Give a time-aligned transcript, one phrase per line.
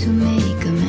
[0.00, 0.79] to make a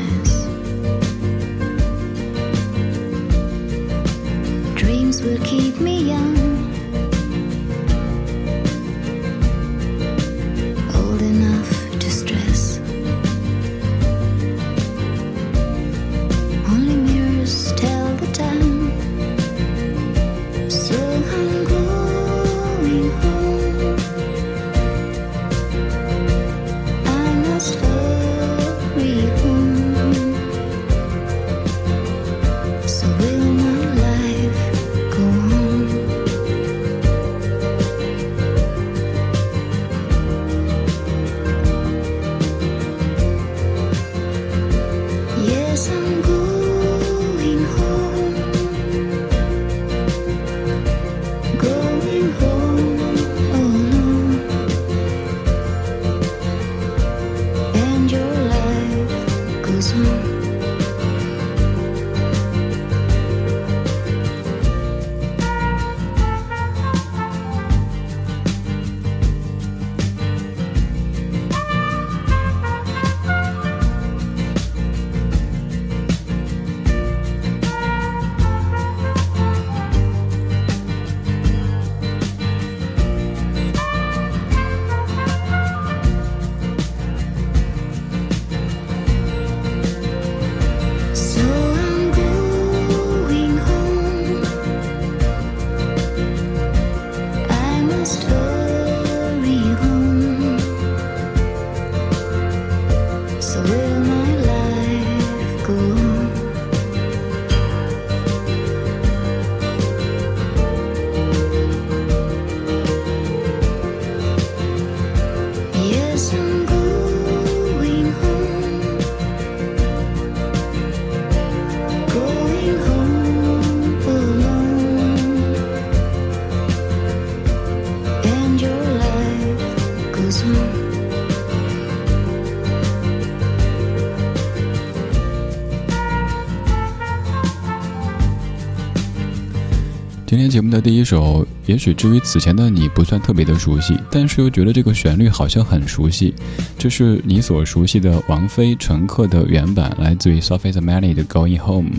[140.32, 146.34] 今天节目的第一首，也许至于此前的你不算特别的熟悉，但是又觉得这个旋律好像很熟悉。
[146.78, 151.90] 这是你所熟悉的王菲《乘客》的原版，来自于 Sophie Zamani 的《Going Home》。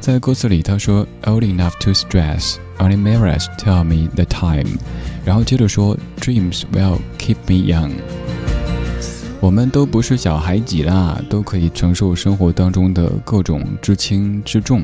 [0.00, 4.78] 在歌词里，他说：“Old enough to stress, only mirrors tell me the time。”
[5.22, 7.90] 然后接着说：“Dreams will keep me young。”
[9.40, 14.82] 我们都不是小孩几啦，都可以承受生活当中的各种之轻之重。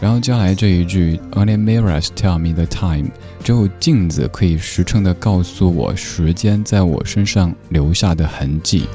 [0.00, 3.10] 然后接下来这一句，Only mirrors tell me the time，
[3.42, 8.86] 只有镜子可以实诚地告诉我时间在我身上留下的痕迹。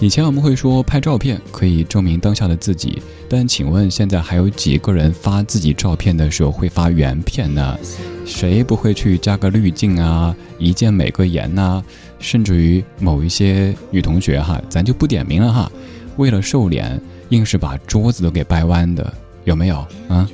[0.00, 7.78] 以前我们会说拍照片可以证明当下的自己，但请问现在还有几个人发自己照片的时候会发原片呢？
[8.26, 11.80] 谁不会去加个滤镜啊，一键美个颜呐？
[12.18, 15.70] 甚至于某一些女同学哈，咱就不点名了哈，
[16.16, 17.00] 为了瘦脸。
[17.28, 19.10] 硬是把桌子都给掰弯的，
[19.44, 19.76] 有没有
[20.08, 20.28] 啊？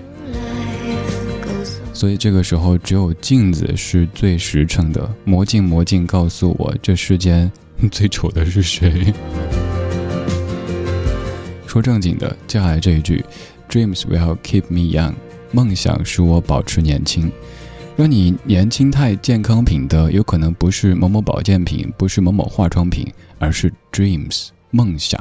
[1.93, 5.11] 所以这个时候，只有镜子是最实诚的。
[5.25, 7.51] 魔镜，魔镜，告诉我，这世间
[7.91, 9.13] 最丑的是谁？
[11.67, 13.25] 说正经的，接下来这一句
[13.69, 15.15] ，Dreams will keep me young，
[15.51, 17.31] 梦想使我保持年轻。
[17.97, 25.21] 让你年轻态健康品的，有可能不是某某保健品，不是某某化妆品，而是 Dreams 梦想。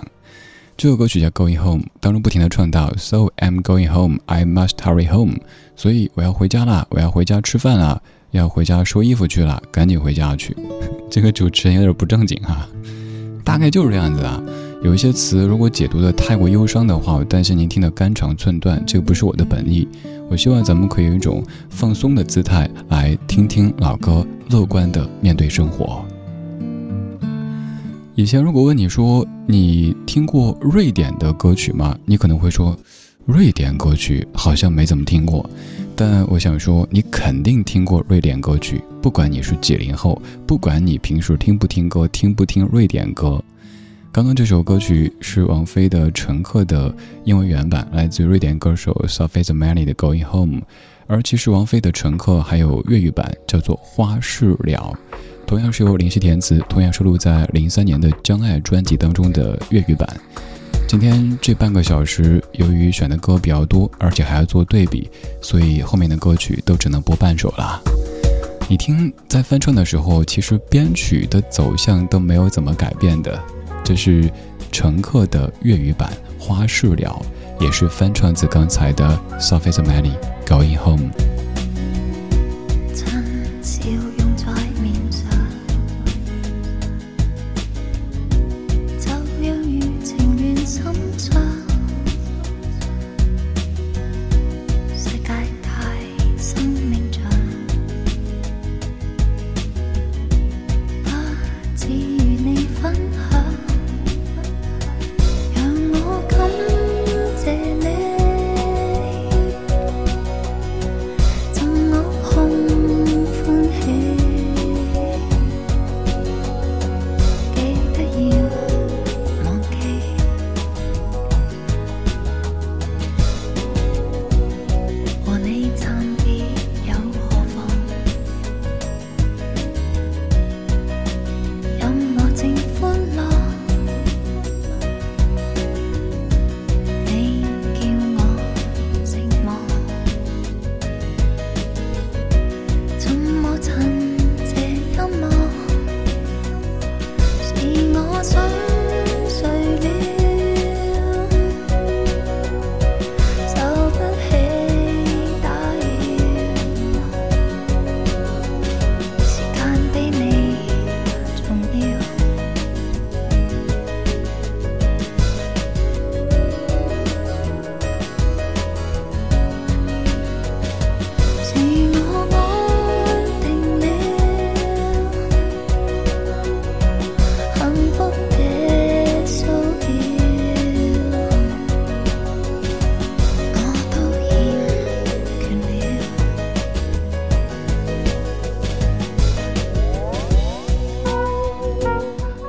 [0.78, 5.38] 这首歌曲叫《Going Home》，当中不停的唱到 “So I'm going home, I must hurry home”，
[5.76, 10.56] 所以我要回家啦，我要回家吃饭啦，要回家收衣服去了，赶紧回家去。
[11.10, 12.70] 这个主持人有点不正经哈，
[13.44, 14.40] 大概就是这样子啊。
[14.84, 19.88] 有一些词如果解读的太过忧伤的话，我担心您听得肝肠寸断，这个不是我的本意。
[20.30, 26.06] 我希望咱们可以用一种放松的姿态来听听老歌，乐观的面对生活。
[28.18, 31.96] 以前如果问你说你听过瑞典的歌曲吗？
[32.04, 32.76] 你可能会说，
[33.28, 35.48] 瑞典歌曲好像没怎么听过。
[35.96, 43.40] 但我想说，你肯定听过瑞典歌曲，不管你是几零后，不管你平时听不听歌，听不听瑞典歌。
[44.12, 46.92] 刚刚这首歌曲是王菲的《乘客》的
[47.24, 50.62] 英文原版，来自瑞典歌手 Sophie z m a n i 的《Going Home》。
[51.06, 54.98] 而其实王菲的《乘客》还有粤语版，叫做《花事了》。
[55.48, 60.06] 同样是由林夕填词，同样收录在零三年的《将爱》专辑当中的粤语版。
[60.90, 65.10] 今天这半个小时，由于选的歌比较多，而且还要做对比，
[65.42, 67.82] 所以后面的歌曲都只能播半首了。
[68.68, 73.42] 你听，在翻唱的时候，其实编曲的走向都没有怎么改变的。
[73.86, 74.24] 这是
[74.70, 76.12] 《乘客》的粤语版
[76.44, 77.22] 《花事了》，
[77.64, 81.10] 也是翻唱自刚才的 Sophie z a m a n i Going Home》。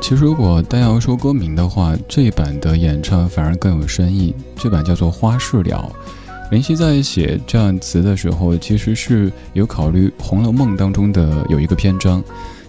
[0.09, 4.35] 其实，如果单要说歌名的话，这一版的演唱反而更有深意。
[4.57, 5.93] 这版叫做《花事了》。
[6.51, 12.25] 林夕在写这样词的时候，其实是有考虑《红楼梦》当中的有一个篇章。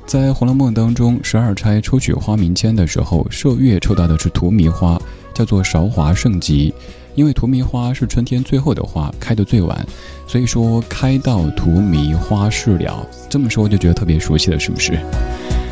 [0.06, 5.02] 在《红楼梦》当中，十二钗抽取花名签的时候，麝月抽到的是荼蘼花，
[5.34, 6.74] 叫做韶华盛极。
[7.16, 9.88] 因为荼蘼花是春天最后的花，开得最晚，
[10.28, 13.08] 所以说开到荼蘼花事了。
[13.30, 15.00] 这么说就觉得特别熟悉了，是不是？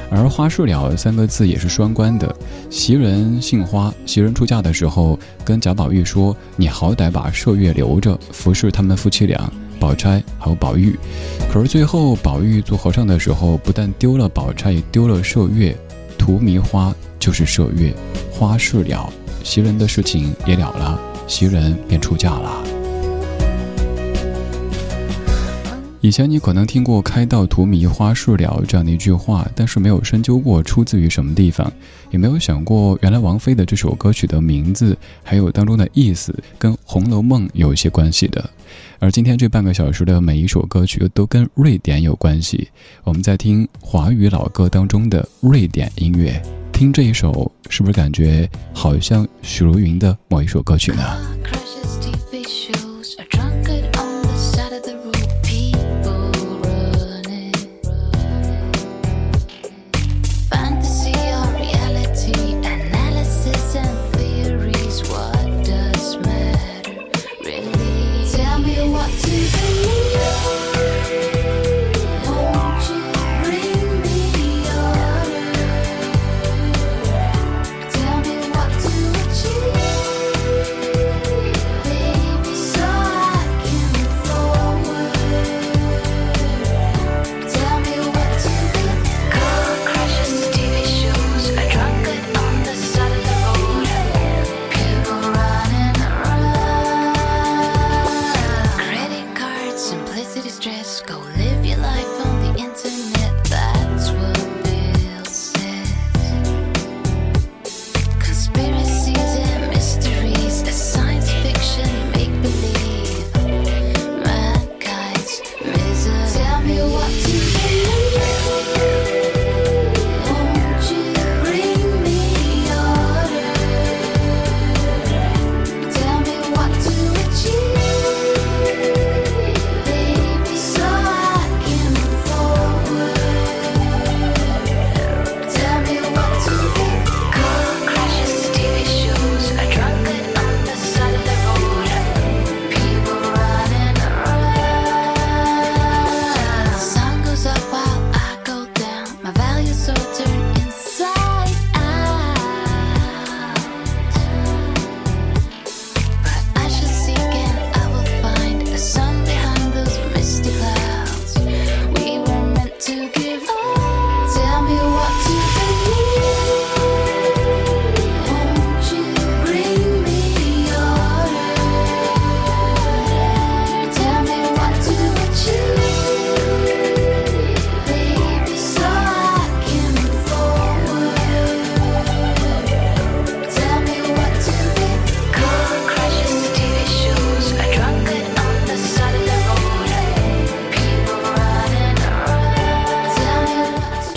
[0.10, 2.34] 而花事了三个字也是双关的，
[2.70, 10.98] 袭人姓花，袭人出嫁的时候跟贾宝玉说：“你好歹把麝月留着，服侍他们夫妻俩，宝钗还有宝玉。”
[11.52, 15.76] 可是最后宝玉做和尚的时候，不但丢了宝钗，也丢了麝月，
[16.18, 17.94] 荼蘼花就是麝月，
[18.32, 19.12] 花事了，
[19.44, 22.76] 袭人的事情也了了，袭人便出嫁了。
[26.00, 31.72] 以前你可能听过“开到荼蘼花树了”这样的一句话，但是没有深究过出自于什么地方，
[32.12, 38.48] 也没有想过原来王菲的这首歌曲的名字还有当中的意思跟《红楼梦》有一些关系的。
[39.00, 42.68] 而今天这半个小时的每一首歌曲都跟瑞典有关系，
[43.04, 46.39] 我们在听华语老歌当中的瑞典音乐。
[46.72, 51.57] 听这一首，是不是感觉好像许茹芸的某一首歌曲呢？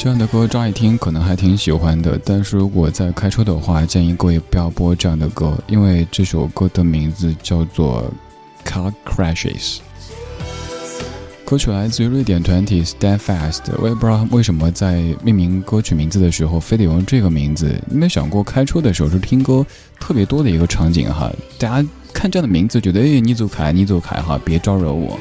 [0.02, 8.10] 这样的歌乍一听可能还挺喜欢的，但是如果在开车的话，建议各位不要播这样的歌，因为这首歌的名字叫做
[8.66, 9.76] 《Car Crashes》。
[11.44, 17.78] 歌曲来自于瑞典团体 Stand Fast，我也不知道为什么在命名歌曲名字的时候非得用这个名字。
[17.84, 19.66] 你没想过开车的时候是听歌
[19.98, 21.30] 特别多的一个场景哈？
[21.58, 25.18] 大家看这样的名字觉得哎，你走开，你走开哈，别招惹我。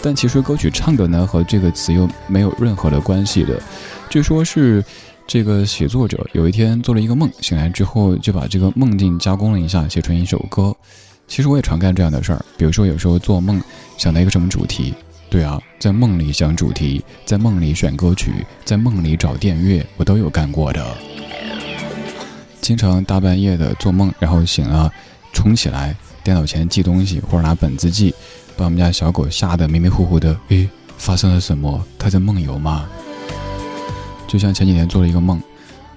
[0.00, 3.60] 但其实歌曲唱的呢和这个词又没有任何的关系的。
[4.10, 4.84] 据说，是
[5.24, 10.74] 这个写作者有一天做了一个梦，醒来之后就把这个梦境加工了一下，写成一首歌。
[11.28, 13.62] 其实我也常干这样的事儿，比如说有时候做梦
[13.96, 14.92] 想到一个什么主题，
[15.30, 20.84] 对啊，在梦里想主题，在梦里选歌曲，在梦里找电乐，我都有干过的。
[22.60, 24.92] 经常大半夜的做梦，然后醒了，
[25.32, 28.12] 冲起来电脑前记东西，或者拿本子记，
[28.56, 30.36] 把我们家小狗吓得迷迷糊糊的。
[30.48, 31.80] 诶，发生了什么？
[31.96, 32.88] 它在梦游吗？
[34.30, 35.42] 就像前几天做了一个梦，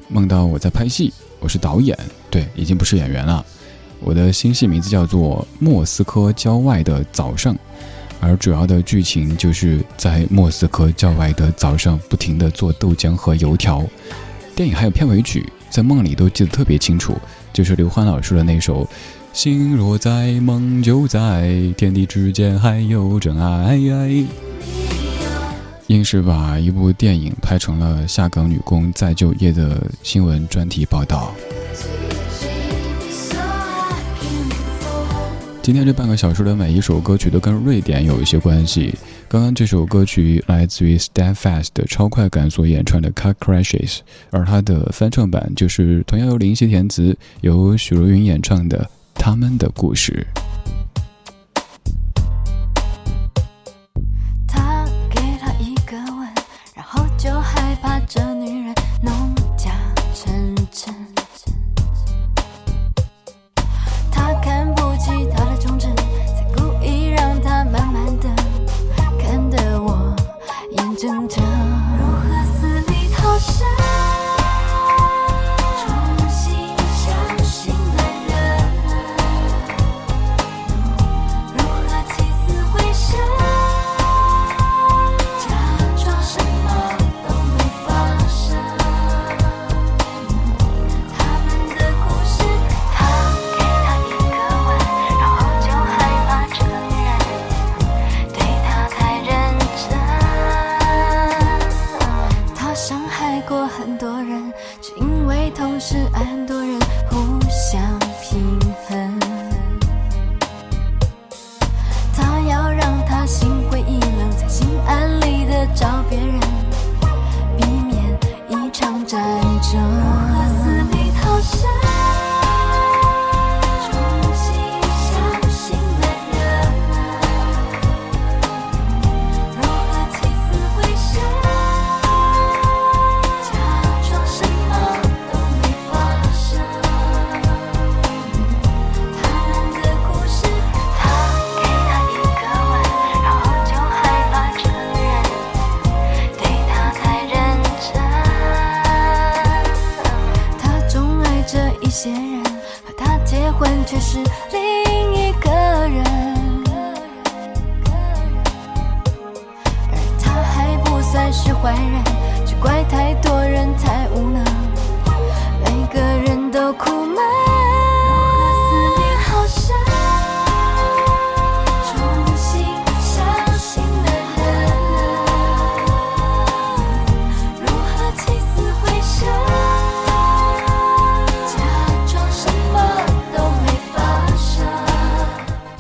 [0.10, 1.96] 梦到我在拍戏，我是导演，
[2.32, 3.46] 对，已经不是演员了。
[4.00, 7.54] 我的新戏名字叫做《莫斯科郊外的早上》，
[8.20, 13.86] 而主要的剧情就是在莫斯科郊外的早上，不停地做豆浆和油条。
[14.56, 17.16] 电影还有片尾曲，在梦里都记得特别清楚，
[17.54, 18.84] 就是刘欢老师的那首
[19.32, 23.78] 《心若在梦就在天地之间还有真爱》。
[25.94, 31.32] 硬是把一部电影拍成了下岗女工再就业的新闻专题报道。
[35.62, 38.96] 今天这半个小时的每一首歌曲都跟瑞典有一些关系。
[39.30, 43.98] 刚刚这首歌曲来自于 Stand Fast 的超快感所演唱的《Car Crashes》，
[44.32, 48.80] 而它的翻唱版就是同样由林夕填词、由许茹芸演唱的
[49.14, 50.26] 《他们的故事》。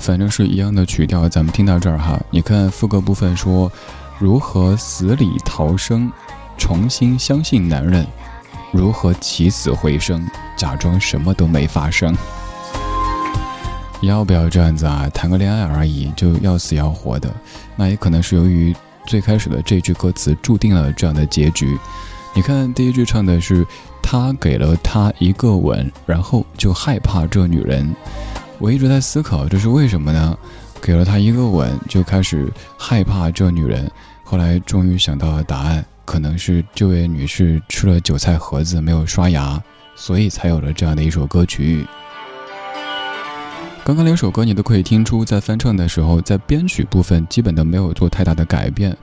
[0.03, 1.29] 反正是一样的曲调。
[1.29, 3.71] 咱们听到这儿哈，你看副歌部分说，
[4.19, 6.11] 如何死里逃生，
[6.57, 8.05] 重新相信男人，
[8.73, 12.13] 如何起死回生，假装什么都没发生。
[14.01, 15.09] 要不要这样子啊？
[15.13, 17.33] 谈个恋爱而已，就要死要活的，
[17.77, 18.75] 那也可能是由于
[19.07, 21.79] 最开始的这句歌词注定了这样的结局。
[22.35, 23.65] 你看第一句唱的是
[24.01, 27.95] 他给了他一个吻，然后就害怕这女人。
[28.63, 30.37] 我一直在思考这是为什么呢？
[30.81, 33.91] 给了他一个吻就开始害怕这女人，
[34.23, 39.61] 后来终于想到了答案，可能是这位女士吃了韭菜盒子没有刷牙，
[39.97, 41.85] 所以才有了这样的一首歌曲。
[43.85, 48.95] 刚刚两首歌，你都可以听出，在翻唱的时候，在编曲部分基本都没有做太大的改变。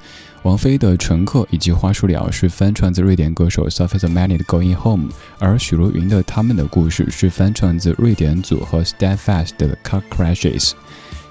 [0.42, 10.70] 王菲的《乘客》以及《花束鸟》是翻唱自瑞典歌手 Sophie Manny 的《Going Home》，而许茹芸的《他们的故事》是翻唱自瑞典组合 Steadfast 的《Car Crashes》。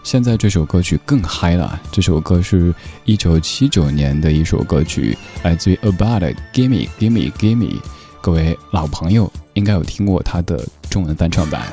[0.03, 2.71] 现在这首歌曲更嗨了，这首歌是
[3.03, 7.71] 一九七九年的一首歌曲，来自于 About 的《Gimme Gimme Gimme》。
[8.21, 11.63] 各位老朋友应该有听过它的中文翻唱版。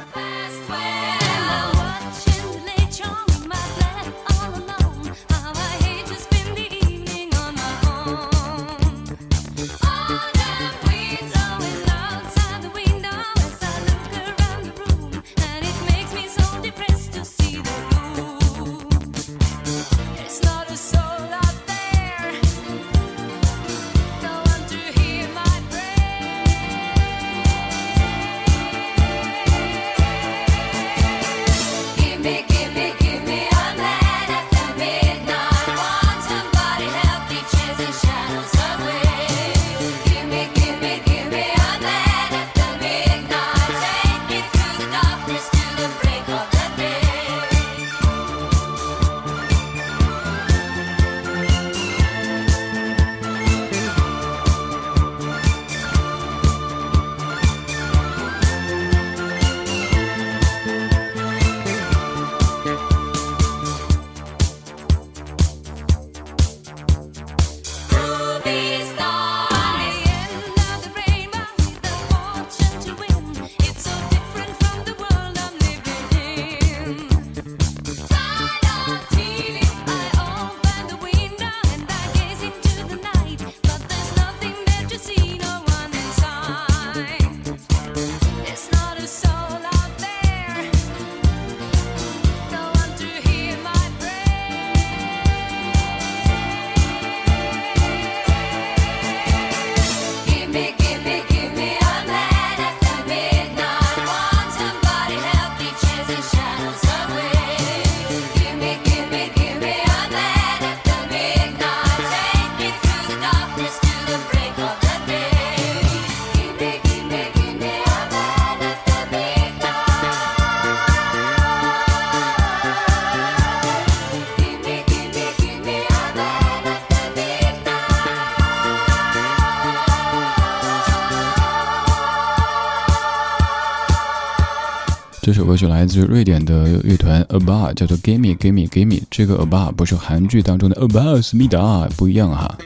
[135.57, 139.03] 是来自瑞典的乐团 ABBA，叫做 Gimme Gimme Gimme。
[139.11, 142.57] 这个 ABBA 不是韩剧当中的 ABBA 思密达，不一样哈。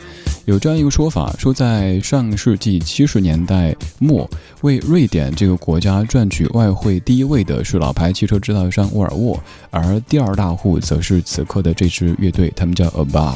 [0.47, 4.29] 有这样一个说法，说在上世纪七十年代末，
[4.63, 9.39] 为瑞典这个国家赚取外汇第一位的是老牌汽车制造商沃尔沃，
[9.71, 13.35] 而第二大户则是此刻的这支乐队，他们叫 ABBA。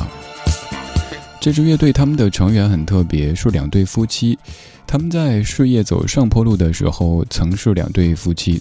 [1.41, 4.37] 这支乐队他们的成员很特别，是两对夫妻。
[4.87, 8.61] 他们在事业走上坡路的时候，曾是两对夫妻。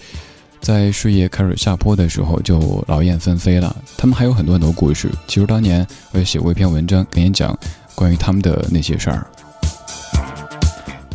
[0.64, 3.76] 在事业开始下坡的时候，就劳燕分飞了。
[3.98, 5.12] 他们还有很多很多故事。
[5.28, 7.54] 其实当年我也写过一篇文章，给你讲
[7.94, 9.28] 关于他们的那些事儿。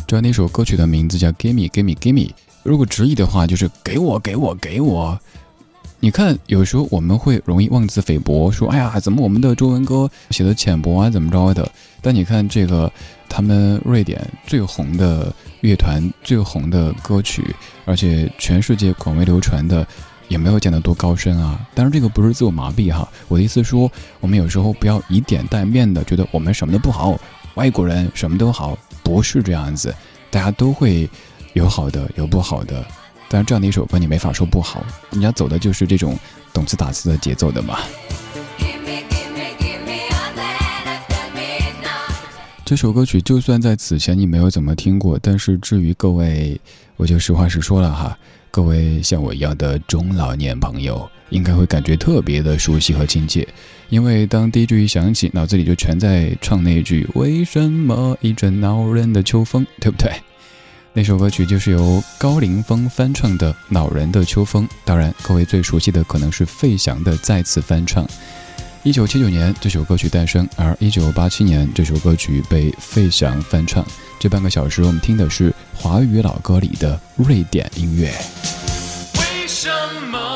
[0.05, 2.27] 这那首歌曲的名字叫《Gimme Gimme Gimme》，
[2.61, 5.19] 如果直译的话就是“给我给我给我”。
[5.99, 11.67] 你看，有时候我们会容易妄自菲薄，说：“哎呀，怎么我们的中文歌写的浅薄啊，怎么着的？”
[12.03, 12.91] 但你看这个，
[13.27, 19.85] 他们瑞典最红的乐团、最红的歌曲，而且全世界广为流传的，
[20.27, 21.59] 也没有见得多高深啊。
[21.73, 23.07] 当然，这个不是自我麻痹哈。
[23.27, 27.19] 我的意思说，我们有时候不要以点带面的觉得我们什么都不好，
[27.55, 29.93] 外国人什么都好，不是这样子。
[30.31, 31.09] 大家都会
[31.53, 32.85] 有好的，有不好的。
[33.27, 36.17] 但是这样的一首歌，你没法说不好，人家走的就是这种
[36.53, 37.79] 动词打词的节奏的嘛。
[42.69, 46.61] 这首歌曲就算在此前你没有怎么听过，但是至于各位，
[46.97, 48.15] 我就实话实说了哈，
[48.51, 53.47] 各位像我一样的中老年朋友，应该会感觉特别的熟悉和亲切，
[53.89, 60.13] 因为当第一句一响起，脑子里就全在唱那句“为什么一阵恼人的秋风”，对不对？
[60.93, 68.07] 那首歌曲就是由高凌风翻唱的《恼人的秋风》，当然，各位最熟悉的可能是费翔的再次翻唱。
[68.83, 73.85] 一九七九年，这首歌曲诞生，而一九八七年，这首歌曲被费翔翻唱。
[74.17, 78.09] 这半个小时，我们听的是华语老歌里的瑞典音乐。
[79.15, 79.69] 为什
[80.09, 80.28] 么